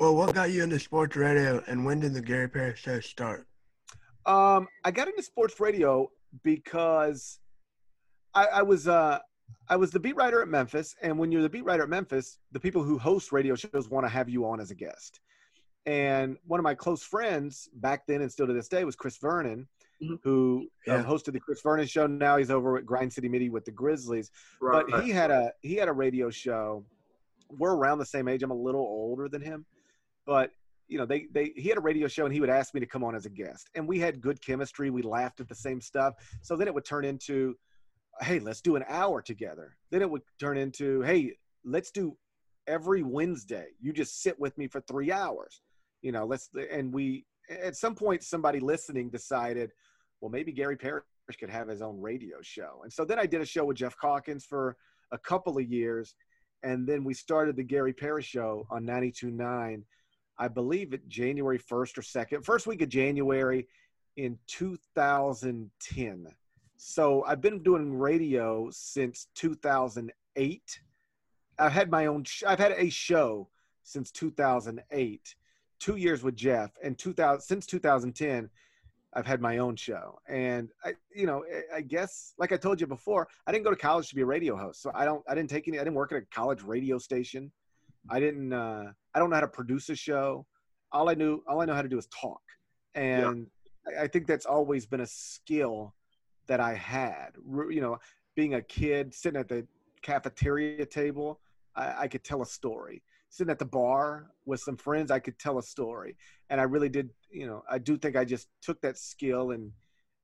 [0.00, 3.46] Well, what got you into sports radio, and when did the Gary Parrish show start?
[4.26, 6.10] Um, I got into sports radio
[6.42, 7.38] because
[8.34, 9.18] I, I was uh,
[9.68, 12.38] I was the beat writer at Memphis, and when you're the beat writer at Memphis,
[12.52, 15.20] the people who host radio shows want to have you on as a guest.
[15.86, 19.16] And one of my close friends back then and still to this day was Chris
[19.16, 19.66] Vernon,
[20.02, 20.18] Mhm.
[20.22, 21.02] who um, Yeah.
[21.02, 22.06] hosted the Chris Vernon show.
[22.06, 24.30] Now he's over at Grind City Media with the Grizzlies.
[24.60, 24.84] Right.
[24.88, 26.84] But he had a he had a radio show.
[27.48, 28.42] We're around the same age.
[28.42, 29.64] I'm a little older than him,
[30.26, 30.52] but
[30.90, 32.86] you know they they he had a radio show and he would ask me to
[32.86, 34.90] come on as a guest, and we had good chemistry.
[34.90, 36.14] We laughed at the same stuff.
[36.42, 37.56] So then it would turn into,
[38.20, 39.76] hey, let's do an hour together.
[39.90, 42.16] Then it would turn into, hey, let's do
[42.66, 43.68] every Wednesday.
[43.80, 45.62] You just sit with me for three hours.
[46.02, 49.70] You know, let's and we at some point somebody listening decided,
[50.20, 51.04] well, maybe Gary Parrish
[51.38, 52.80] could have his own radio show.
[52.82, 54.76] And so then I did a show with Geoff Calkins for
[55.12, 56.16] a couple of years.
[56.64, 59.82] And then we started the Gary Parrish show on 92.9,
[60.40, 63.68] I believe it January 1st or 2nd, first week of January
[64.16, 66.26] in 2010.
[66.78, 70.80] So I've been doing radio since 2008.
[71.58, 73.50] I've had my own, sh- I've had a show
[73.82, 75.34] since 2008,
[75.78, 78.48] two years with Geoff, and 2000, since 2010,
[79.12, 80.20] I've had my own show.
[80.26, 83.76] And I, you know, I- guess, like I told you before, I didn't go to
[83.76, 84.80] college to be a radio host.
[84.80, 87.52] So I don't, I didn't take any, I didn't work at a college radio station.
[88.08, 90.46] I didn't, uh, I don't know how to produce a show.
[90.92, 92.40] All I knew, all I know how to do is talk.
[92.94, 93.46] And
[93.86, 95.94] I, I think that's always been a skill
[96.46, 97.30] that I had.
[97.46, 97.98] You know,
[98.34, 99.66] being a kid, sitting at the
[100.02, 101.40] cafeteria table,
[101.76, 103.02] I, I could tell a story.
[103.28, 106.16] Sitting at the bar with some friends, I could tell a story.
[106.48, 109.72] And I really did, you know, I do think I just took that skill and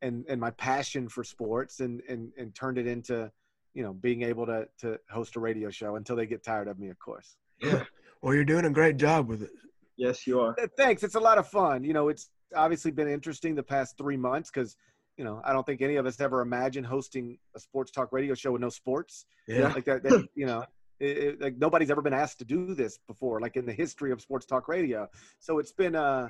[0.02, 3.30] and and my passion for sports and and and turned it into,
[3.74, 6.78] you know, being able to to host a radio show until they get tired of
[6.78, 7.36] me, of course.
[8.22, 9.50] Well, you're doing a great job with it.
[9.96, 10.56] Yes, you are.
[10.76, 11.02] Thanks.
[11.04, 11.84] It's a lot of fun.
[11.84, 14.74] You know, it's obviously been interesting the past three months because,
[15.16, 18.34] you know, I don't think any of us ever imagined hosting a sports talk radio
[18.34, 19.72] show with no sports Yeah.
[19.72, 20.02] like that.
[20.02, 20.64] that you know,
[20.98, 24.10] It, it- like nobody's ever been asked to do this before, like in the history
[24.10, 25.08] of sports talk radio.
[25.38, 26.28] So it's been uh,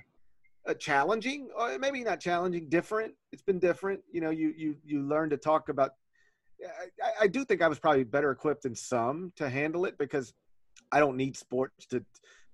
[0.69, 3.15] uh, challenging, or maybe not challenging, different.
[3.33, 4.01] It's been different.
[4.13, 5.93] You know, you you you learn to talk about.
[7.03, 10.35] I, I do think I was probably better equipped than some to handle it because
[10.93, 12.05] I don't need sports to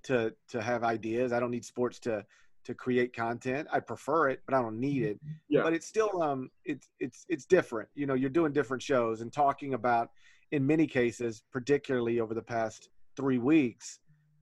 [0.04, 1.32] to to have ideas.
[1.32, 2.24] I don't need sports to
[2.64, 3.66] to create content.
[3.72, 5.20] I prefer it, but I don't need it.
[5.48, 5.62] Yeah.
[5.62, 7.88] But it's still um it's it's it's different.
[7.94, 10.10] You know, you're doing different shows and talking about
[10.52, 13.98] in many cases, particularly over the past three weeks,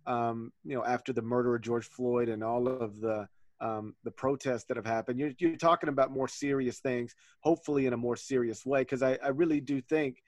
[0.06, 3.28] um, you know, after the murder of George Floyd and all of the
[3.60, 7.92] um, the protests that have happened, you're, you're talking about more serious things, hopefully in
[7.92, 8.80] a more serious way.
[8.80, 10.22] Because I, I really do think,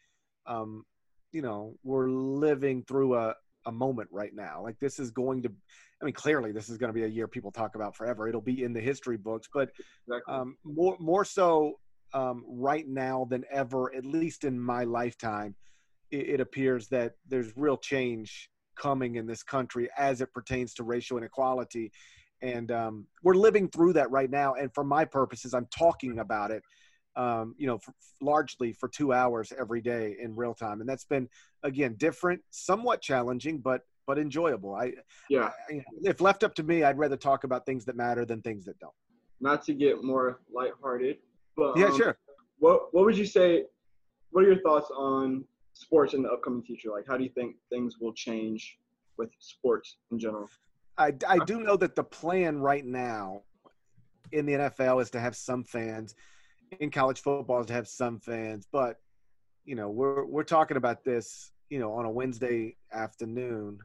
[0.46, 0.84] um,
[1.32, 3.34] you know, we're living through a,
[3.66, 4.62] a moment right now.
[4.62, 5.52] Like this is going to,
[6.00, 8.28] I mean, clearly this is going to be a year people talk about forever.
[8.28, 9.70] It'll be in the history books, but
[10.08, 10.34] Exactly.
[10.34, 11.78] um, more more so
[12.14, 15.54] um, right now than ever, at least in my lifetime,
[16.10, 20.82] it, it appears that there's real change coming in this country as it pertains to
[20.82, 21.92] racial inequality,
[22.42, 24.54] and um, we're living through that right now.
[24.54, 26.62] And for my purposes, I'm talking about it.
[27.14, 31.04] Um, you know, f largely for two hours every day in real time, and that's
[31.04, 31.28] been
[31.62, 34.74] again different, somewhat challenging, but but enjoyable.
[34.74, 34.92] I,
[35.28, 35.50] yeah.
[35.68, 38.24] I- you know, if left up to me, I'd rather talk about things that matter
[38.24, 38.94] than things that don't.
[39.40, 41.18] Not to get more lighthearted,
[41.56, 42.18] but Yeah, um, sure.
[42.58, 43.64] What What would you say?
[44.30, 45.44] What are your thoughts on
[45.74, 46.90] sports in the upcoming future?
[46.90, 48.78] Like, how do you think things will change
[49.18, 50.48] with sports in general?
[50.98, 53.42] I, I do know that the plan right now
[54.30, 56.14] in the NFL is to have some fans.
[56.80, 58.98] In college football to have some fans, but
[59.64, 63.78] you know we're we're talking about this you know on a Wednesday afternoon.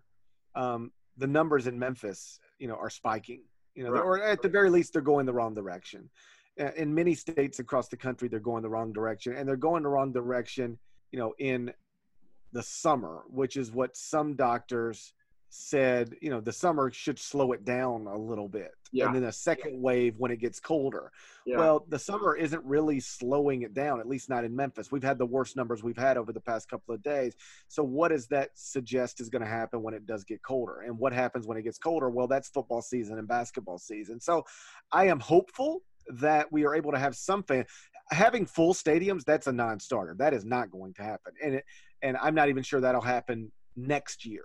[0.55, 3.41] Um, the numbers in Memphis, you know, are spiking.
[3.75, 4.03] You know, Right.
[4.03, 6.09] or at the very least, they're going the wrong direction.
[6.75, 9.89] In many states across the country, they're going the wrong direction, and they're going the
[9.89, 10.77] wrong direction.
[11.11, 11.73] You know, in
[12.53, 15.13] the summer, which is what some doctors
[15.49, 18.71] said, you know, the summer should slow it down a little bit.
[18.91, 19.07] Yeah.
[19.07, 21.11] And then a second wave when it gets colder.
[21.45, 21.57] Yeah.
[21.57, 24.91] Well, the summer isn't really slowing it down, at least not in Memphis.
[24.91, 27.35] We've had the worst numbers we've had over the past couple of days.
[27.67, 30.81] So, what does that suggest is going to happen when it does get colder?
[30.81, 32.09] And what happens when it gets colder?
[32.09, 34.19] Well, that's football season and basketball season.
[34.19, 34.43] So,
[34.91, 37.65] I am hopeful that we are able to have some fan.
[38.11, 40.15] Having full stadiums, that's a non starter.
[40.17, 41.33] That is not going to happen.
[41.43, 41.65] And, it,
[42.01, 44.43] and I'm not even sure that'll happen next year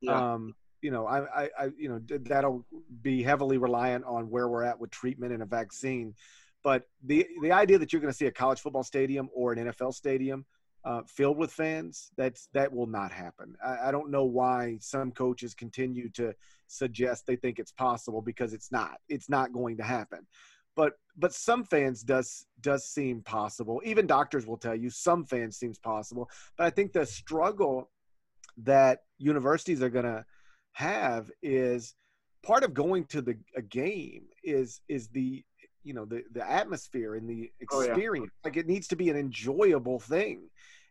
[0.00, 0.34] yeah.
[0.34, 2.64] um, you know, I, I, I, you know, that'll
[3.02, 6.14] be heavily reliant on where we're at with treatment and a vaccine.
[6.62, 9.66] But the the idea that you're going to see a college football stadium or an
[9.66, 10.44] NFL stadium
[10.84, 13.56] uh, filled with fans, that's that will not happen.
[13.64, 16.34] I, I don't know why some coaches continue to
[16.66, 18.98] suggest they think it's possible because it's not.
[19.08, 20.26] It's not going to happen.
[20.76, 23.80] But but some fans does does seem possible.
[23.84, 26.28] Even doctors will tell you some fans seems possible.
[26.56, 27.90] But I think the struggle
[28.64, 30.24] that universities are going to
[30.72, 31.94] have is
[32.44, 35.44] part of going to the a game is is the
[35.82, 37.88] you know the the atmosphere and the Oh, yeah.
[37.88, 38.32] experience.
[38.44, 40.48] Like it needs to be an enjoyable thing.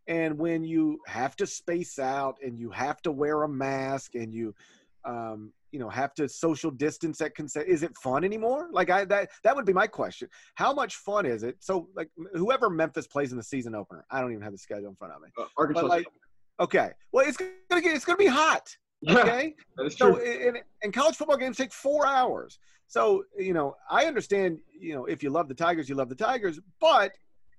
[0.08, 4.34] And when you have to space out and you have to wear a mask and
[4.34, 4.56] you
[5.06, 8.70] um you know have to social distance at consent is it fun anymore?
[8.72, 10.30] Like i that that would be my question.
[10.56, 11.58] How much fun is it?
[11.60, 14.90] So like whoever memphis plays in the season opener i don't even have the schedule
[14.90, 15.30] in front of me.
[15.38, 15.86] Uh, Arkansas.
[15.86, 16.08] like
[16.60, 19.56] okay well it's gonna get it's gonna be hot yeah, okay?
[19.90, 22.58] so and, and college football games take four hours.
[22.88, 26.16] So you know i understand you know if you love the tigers you love the
[26.16, 27.12] tigers but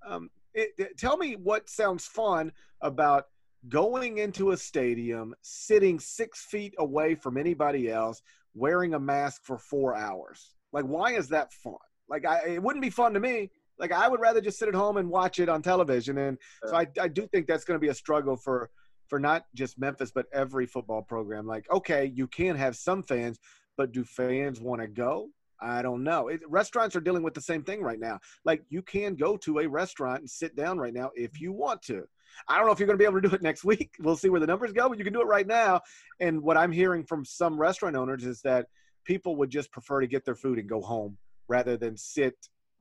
[0.06, 2.50] um, it, it- tell me what sounds fun
[2.82, 3.24] about
[3.68, 8.22] going into a stadium sitting six feet away from anybody else
[8.54, 10.54] wearing a mask for four hours.
[10.72, 11.74] Like why is that fun?
[12.08, 13.50] Like I, it wouldn't be fun to me.
[13.78, 16.74] Like i would rather just sit at home and watch it on television and so
[16.74, 18.70] i, I do think that's going to be a struggle for
[19.08, 21.46] for not just Memphis, but every football program.
[21.46, 23.38] Like, okay, you can have some fans,
[23.76, 25.30] but do fans want to go?
[25.60, 26.28] I don't know.
[26.28, 28.20] It, restaurants are dealing with the same thing right now.
[28.44, 31.82] Like, you can go to a restaurant and sit down right now if you want
[31.82, 32.04] to.
[32.48, 33.90] I don't know if you're going to be able to do it next week.
[33.98, 35.80] We'll see where the numbers go, but you can do it right now.
[36.20, 38.66] And what I'm hearing from some restaurant owners is that
[39.04, 41.16] people would just prefer to get their food and go home
[41.48, 42.34] rather than sit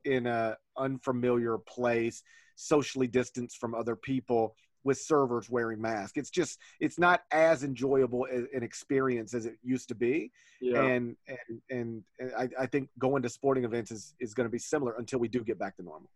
[0.05, 2.21] in a unfamiliar place,
[2.55, 6.13] socially distanced from other people with servers wearing masks.
[6.17, 10.31] It's just it's not as enjoyable a- an experience as it used to be.
[10.61, 10.81] yeah.
[10.81, 14.51] And and and, and I, I think going to sporting events is is going to
[14.51, 16.09] be similar until we do get back to normal.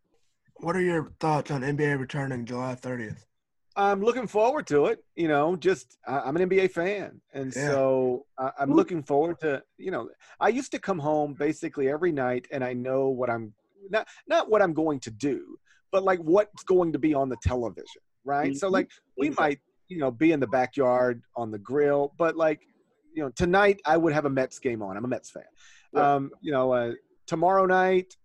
[0.58, 3.24] What are your thoughts on NBA returning July 30th?
[3.76, 5.04] I'm looking forward to it.
[5.16, 7.68] You know, just I, I'm an NBA fan, and Yeah.
[7.68, 9.64] so I, I'm looking forward to.
[9.78, 13.54] You know, I used to come home basically every night, and I know what I'm
[13.90, 15.58] not not what I'm going to do,
[15.92, 18.56] but like what's going to be on the television, right?
[18.56, 18.72] So Mhm.
[18.74, 19.44] like we Exactly.
[19.50, 22.14] might you know, be in the backyard on the grill.
[22.18, 22.62] But like,
[23.14, 24.96] you know, tonight I would have a Mets game on.
[24.96, 25.44] I'm a Mets fan.
[25.92, 26.14] Yeah.
[26.16, 26.94] Um, you know, uh,
[27.28, 28.16] tomorrow night,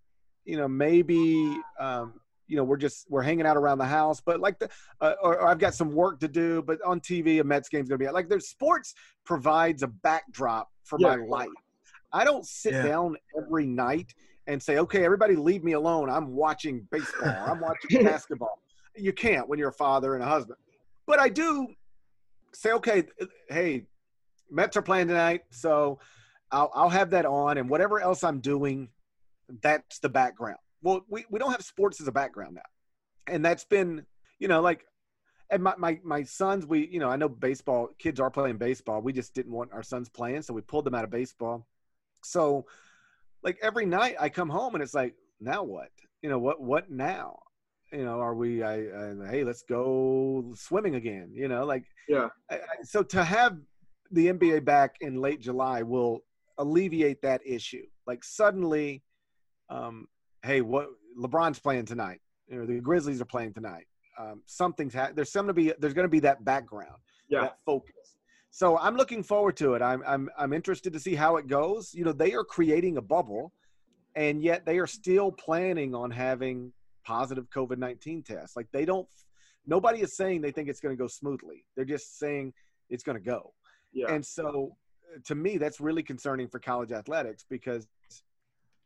[0.45, 4.21] you know, maybe, um, you know, we're just we're hanging out around the house.
[4.21, 6.63] But like the, uh, or, or I've got some work to do.
[6.63, 11.01] But on TV, a Mets game's gonna be like there's sports provides a backdrop for
[11.01, 11.17] Yeah.
[11.17, 11.49] my life.
[12.13, 12.83] I don't sit Yeah.
[12.85, 14.15] down every night
[14.47, 16.09] and say, okay, everybody leave me alone.
[16.09, 17.45] I'm watching baseball.
[17.49, 18.63] I'm watching basketball.
[18.97, 20.59] You can't when you're a father and a husband.
[21.07, 21.69] But I do
[22.53, 23.05] say, okay,
[23.49, 23.85] hey,
[24.51, 25.99] Mets are playing tonight, so
[26.51, 28.89] I'll, I'll have that on, and whatever else I'm doing,
[29.63, 30.59] that's the background.
[30.83, 34.07] Well, we, we don't have sports as a background now, and that's been,
[34.39, 34.85] you know, like,
[35.51, 39.01] and my, my my sons, we, you know, I know baseball kids are playing baseball.
[39.01, 41.67] We just didn't want our sons playing, so we pulled them out of baseball.
[42.25, 42.67] So,
[43.43, 45.91] like every night, I come home and it's like, now what?
[46.23, 47.39] You know, what what now?
[47.93, 48.63] You know, are we?
[48.63, 51.31] I, I hey, let's go swimming again.
[51.33, 52.29] You know, like Yeah.
[52.51, 53.57] I, so to have
[54.11, 56.21] the NBA back in late July will
[56.59, 57.85] alleviate that issue.
[58.07, 59.03] Like suddenly,
[59.71, 60.07] um,
[60.45, 62.21] hey, what LeBron's playing tonight?
[62.49, 63.87] You know, the Grizzlies are playing tonight.
[64.19, 66.97] Um, something's ha- there's going to be there's going to be that background,
[67.29, 67.43] Yeah.
[67.43, 67.93] that focus.
[68.51, 69.83] So I'm looking forward to it.
[69.83, 71.95] I'm I'm I'm interested to see how it goes.
[71.95, 73.53] You know, they are creating a bubble,
[74.15, 76.73] and yet they are still planning on having
[77.07, 78.57] positive COVID nineteen tests.
[78.57, 79.09] Like they don't.
[79.67, 81.65] Nobody is saying they think it's going to go smoothly.
[81.75, 82.53] They're just saying
[82.91, 83.53] it's going to go.
[83.93, 84.13] Yeah.
[84.13, 84.77] And so,
[85.15, 87.89] uh, to me, that's really concerning for college athletics because,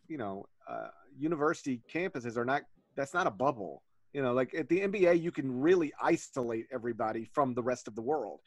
[0.09, 2.63] you know, uh, university campuses are not.
[2.97, 3.83] That's not a bubble.
[4.13, 7.95] You know, like at the NBA, you can really isolate everybody from the rest of
[7.95, 8.41] the world.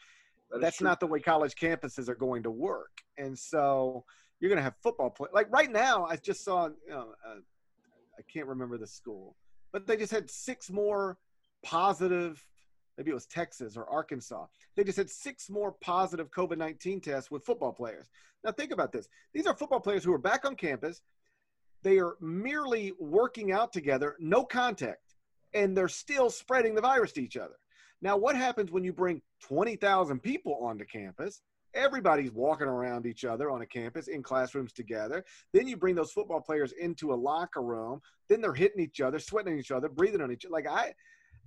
[0.52, 0.88] That That's true.
[0.88, 2.92] not the way college campuses are going to work.
[3.18, 4.04] And so,
[4.40, 5.30] you're going to have football play.
[5.34, 6.68] Like right now, I just saw.
[6.68, 7.40] You know, uh,
[8.18, 9.36] I can't remember the school,
[9.74, 11.18] but they just had six more
[11.64, 12.46] positive.
[12.98, 14.46] Maybe it was Texas or Arkansas.
[14.78, 18.08] They just had six more positive COVID 19 tests with football players.
[18.44, 19.10] Now, think about this.
[19.34, 21.02] These are football players who are back on campus.
[21.82, 25.16] They are merely working out together, no contact,
[25.54, 27.56] and they're still spreading the virus to each other.
[28.02, 31.42] Now, what happens when you bring 20,000 people onto campus?
[31.76, 35.24] Everybody's walking around each other on a campus in classrooms together.
[35.54, 38.02] Then you bring those football players into a locker room.
[38.30, 40.54] Then they're hitting each other, sweating each other, breathing on each other.
[40.54, 40.94] Like I,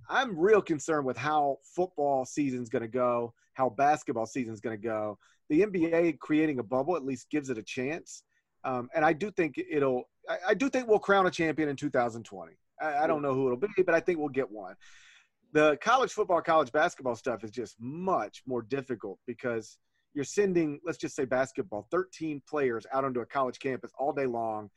[0.09, 4.83] I'm real concerned with how football season's going to go, how basketball season's going to
[4.83, 5.17] go.
[5.49, 8.23] The NBA creating a bubble at least gives it a chance,
[8.63, 10.09] um, and I do think it'll.
[10.29, 12.53] I, I do think we'll crown a champion in 2020.
[12.81, 14.75] I, I don't know who it'll be, but I think we'll get one.
[15.53, 19.77] The college football, college basketball stuff is just much more difficult because
[20.17, 24.25] you're sending, let's just say basketball, 13 players out onto a college campus all day
[24.25, 24.67] long,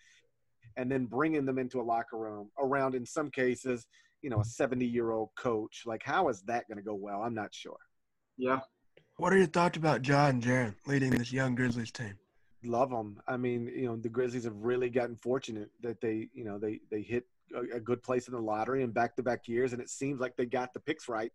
[0.76, 3.86] and then bringing them into a locker room around, in some cases,
[4.20, 5.84] you know, a 70 year old coach.
[5.86, 7.22] Like, how is that going to go well?
[7.22, 7.78] I'm not sure.
[8.36, 8.60] Yeah.
[9.16, 12.18] What are your thoughts about Ja and Jaren leading this young Grizzlies team?
[12.62, 13.18] Love them.
[13.26, 16.80] I mean, you know, the Grizzlies have really gotten fortunate that they, you know, they
[16.90, 17.24] they hit
[17.54, 20.20] a, a good place in the lottery in back to back years, and it seems
[20.20, 21.32] like they got the picks right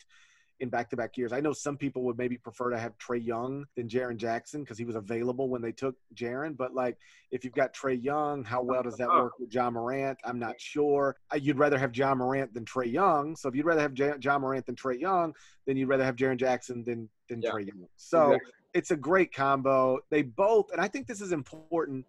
[0.59, 1.33] in back to back years.
[1.33, 4.77] I know some people would maybe prefer to have Trae Young than Jaren Jackson because
[4.77, 6.55] he was available when they took Jaren.
[6.55, 6.97] But like,
[7.31, 10.17] if you've got Trae Young, how well does that work with Ja Morant?
[10.23, 11.15] I'm not sure.
[11.35, 13.35] You'd rather have Ja Morant than Trae Young.
[13.35, 15.33] So if you'd rather have J- Ja Morant than Trae Young,
[15.67, 17.51] then you'd rather have Jaren Jackson than than Yeah.
[17.51, 17.87] Trae Young.
[17.97, 18.51] So Exactly.
[18.75, 19.99] it's a great combo.
[20.09, 22.05] They both, and I think this is important.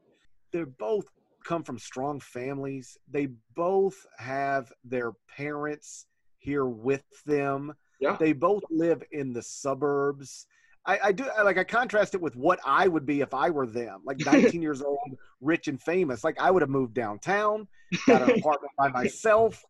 [0.53, 1.07] They both
[1.45, 2.97] come from strong families.
[3.11, 6.07] They both have their parents
[6.39, 7.75] here with them.
[8.01, 8.17] Yeah.
[8.19, 10.47] They both live in the suburbs.
[10.87, 13.51] I, I do I, like I contrast it with what I would be if I
[13.51, 16.23] were them, like 19 years old, rich and famous.
[16.23, 17.67] Like I would have moved downtown,
[18.07, 19.65] got an apartment by myself,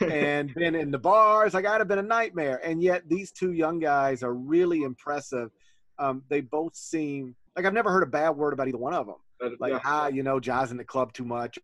[0.00, 1.54] and been in the bars.
[1.54, 2.60] Like I'd have been a nightmare.
[2.64, 5.50] And yet these two young guys are really impressive.
[5.98, 9.06] Um, they both seem like I've never heard a bad word about either one of
[9.06, 9.16] them.
[9.58, 9.80] Like yeah.
[9.84, 11.58] ah, you know, Jaws in the club too much.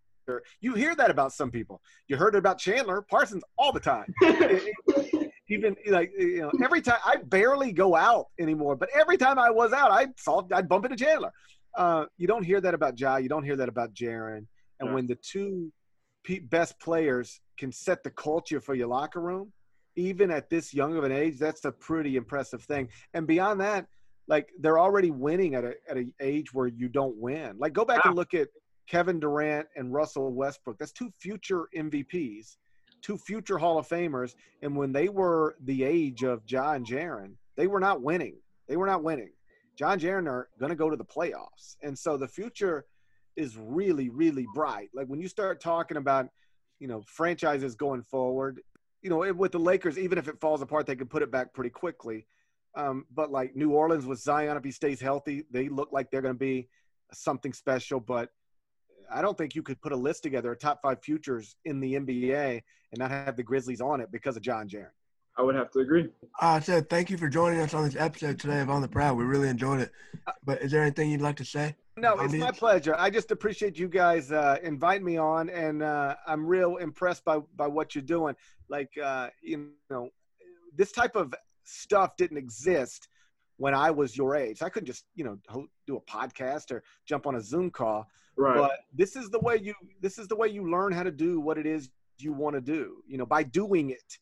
[0.61, 1.81] You hear that about some people.
[2.07, 4.13] You heard it about Chandler Parsons all the time.
[5.51, 9.51] Even like you know, every time I barely go out anymore, but every time I
[9.51, 11.33] was out, I saw I'd bump into Chandler.
[11.77, 13.17] Uh, you don't hear that about Ja.
[13.17, 14.47] You don't hear that about Jaron.
[14.81, 14.95] And Yeah.
[14.95, 15.73] when the two
[16.43, 19.53] best players can set the culture for your locker room,
[19.97, 22.89] even at this young of an age, that's a pretty impressive thing.
[23.15, 23.87] And beyond that,
[24.27, 27.57] like they're already winning at a at an age where you don't win.
[27.59, 28.49] Like go back and look at
[28.87, 30.77] Kevin Durant and Russell Westbrook.
[30.79, 32.57] That's two future MVPs,
[33.03, 34.35] two future Hall of Famers.
[34.63, 38.37] And when they were the age of Ja Jaren, they were not winning.
[38.69, 39.33] They were not winning.
[39.79, 42.85] Ja Jaren are going to go to the playoffs, and so the future
[43.37, 44.91] is really, really bright.
[44.93, 46.29] Like when you start talking about,
[46.81, 48.61] you know, franchises going forward,
[49.03, 51.55] you know, with the Lakers, even if it falls apart, they can put it back
[51.55, 52.27] pretty quickly.
[52.77, 56.23] Um, but like New Orleans with Zion, if he stays healthy, they look like they're
[56.23, 56.69] going to be
[57.13, 58.01] something special.
[58.01, 58.31] But
[59.13, 61.95] I don't think you could put a list together of top five futures in the
[61.95, 64.91] NBA and not have the Grizzlies on it because of Ja Jaren.
[65.37, 66.09] I would have to agree.
[66.41, 69.15] Uh, so thank you for joining us on this episode today of On the Prowl.
[69.15, 69.93] We really enjoyed it.
[70.45, 71.77] But is there anything you'd like to say?
[71.97, 72.95] No, it's my pleasure.
[72.99, 77.39] I just appreciate you guys uh, inviting me on, and uh, I'm real impressed by
[77.57, 78.37] by what you're doing.
[78.69, 80.11] Like, uh, you know,
[80.75, 81.35] this type of
[81.65, 83.09] stuff didn't exist
[83.59, 84.63] when I was your age.
[84.63, 88.07] I couldn't just, you know, do a podcast or jump on a Zoom call.
[88.39, 88.57] Right.
[88.57, 91.41] But this is the way you this is the way you learn how to do
[91.41, 93.03] what it is you want to do.
[93.07, 94.19] You know, by doing it.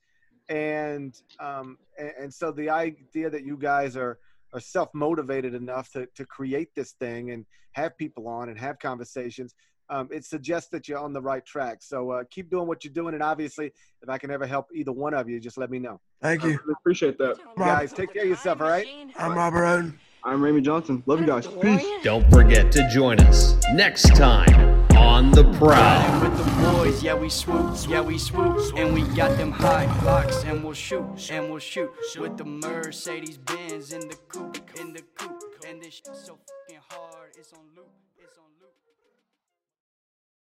[0.49, 4.19] And um, and, and so the idea that you guys are
[4.53, 8.79] are self motivated enough to to create this thing and have people on and have
[8.79, 9.55] conversations.
[9.89, 11.79] Um, it suggests that you're on the right track.
[11.81, 13.15] So uh, keep doing what you're doing.
[13.15, 13.67] And obviously,
[14.03, 16.01] if I can ever help either one of you, just let me know.
[16.21, 16.59] Thank I you.
[16.65, 17.37] really appreciate that.
[17.57, 18.87] Guys, take care of yourself, all right?
[19.17, 19.95] I'm Robert Oden.
[20.27, 21.05] I'm Ramey Johnson.
[21.07, 21.47] Love you guys.
[21.47, 21.87] Peace.
[22.03, 26.21] Don't forget to join us next time on The Prowl.
[26.21, 30.43] With the boys, yeah we swoop, yeah we swoop, and we got them high blocks,
[30.43, 35.03] and we'll shoot, and we'll shoot with the Mercedes Benz in the coupe, in the
[35.15, 37.87] coupe, and this shit so fucking hard, it's on loop.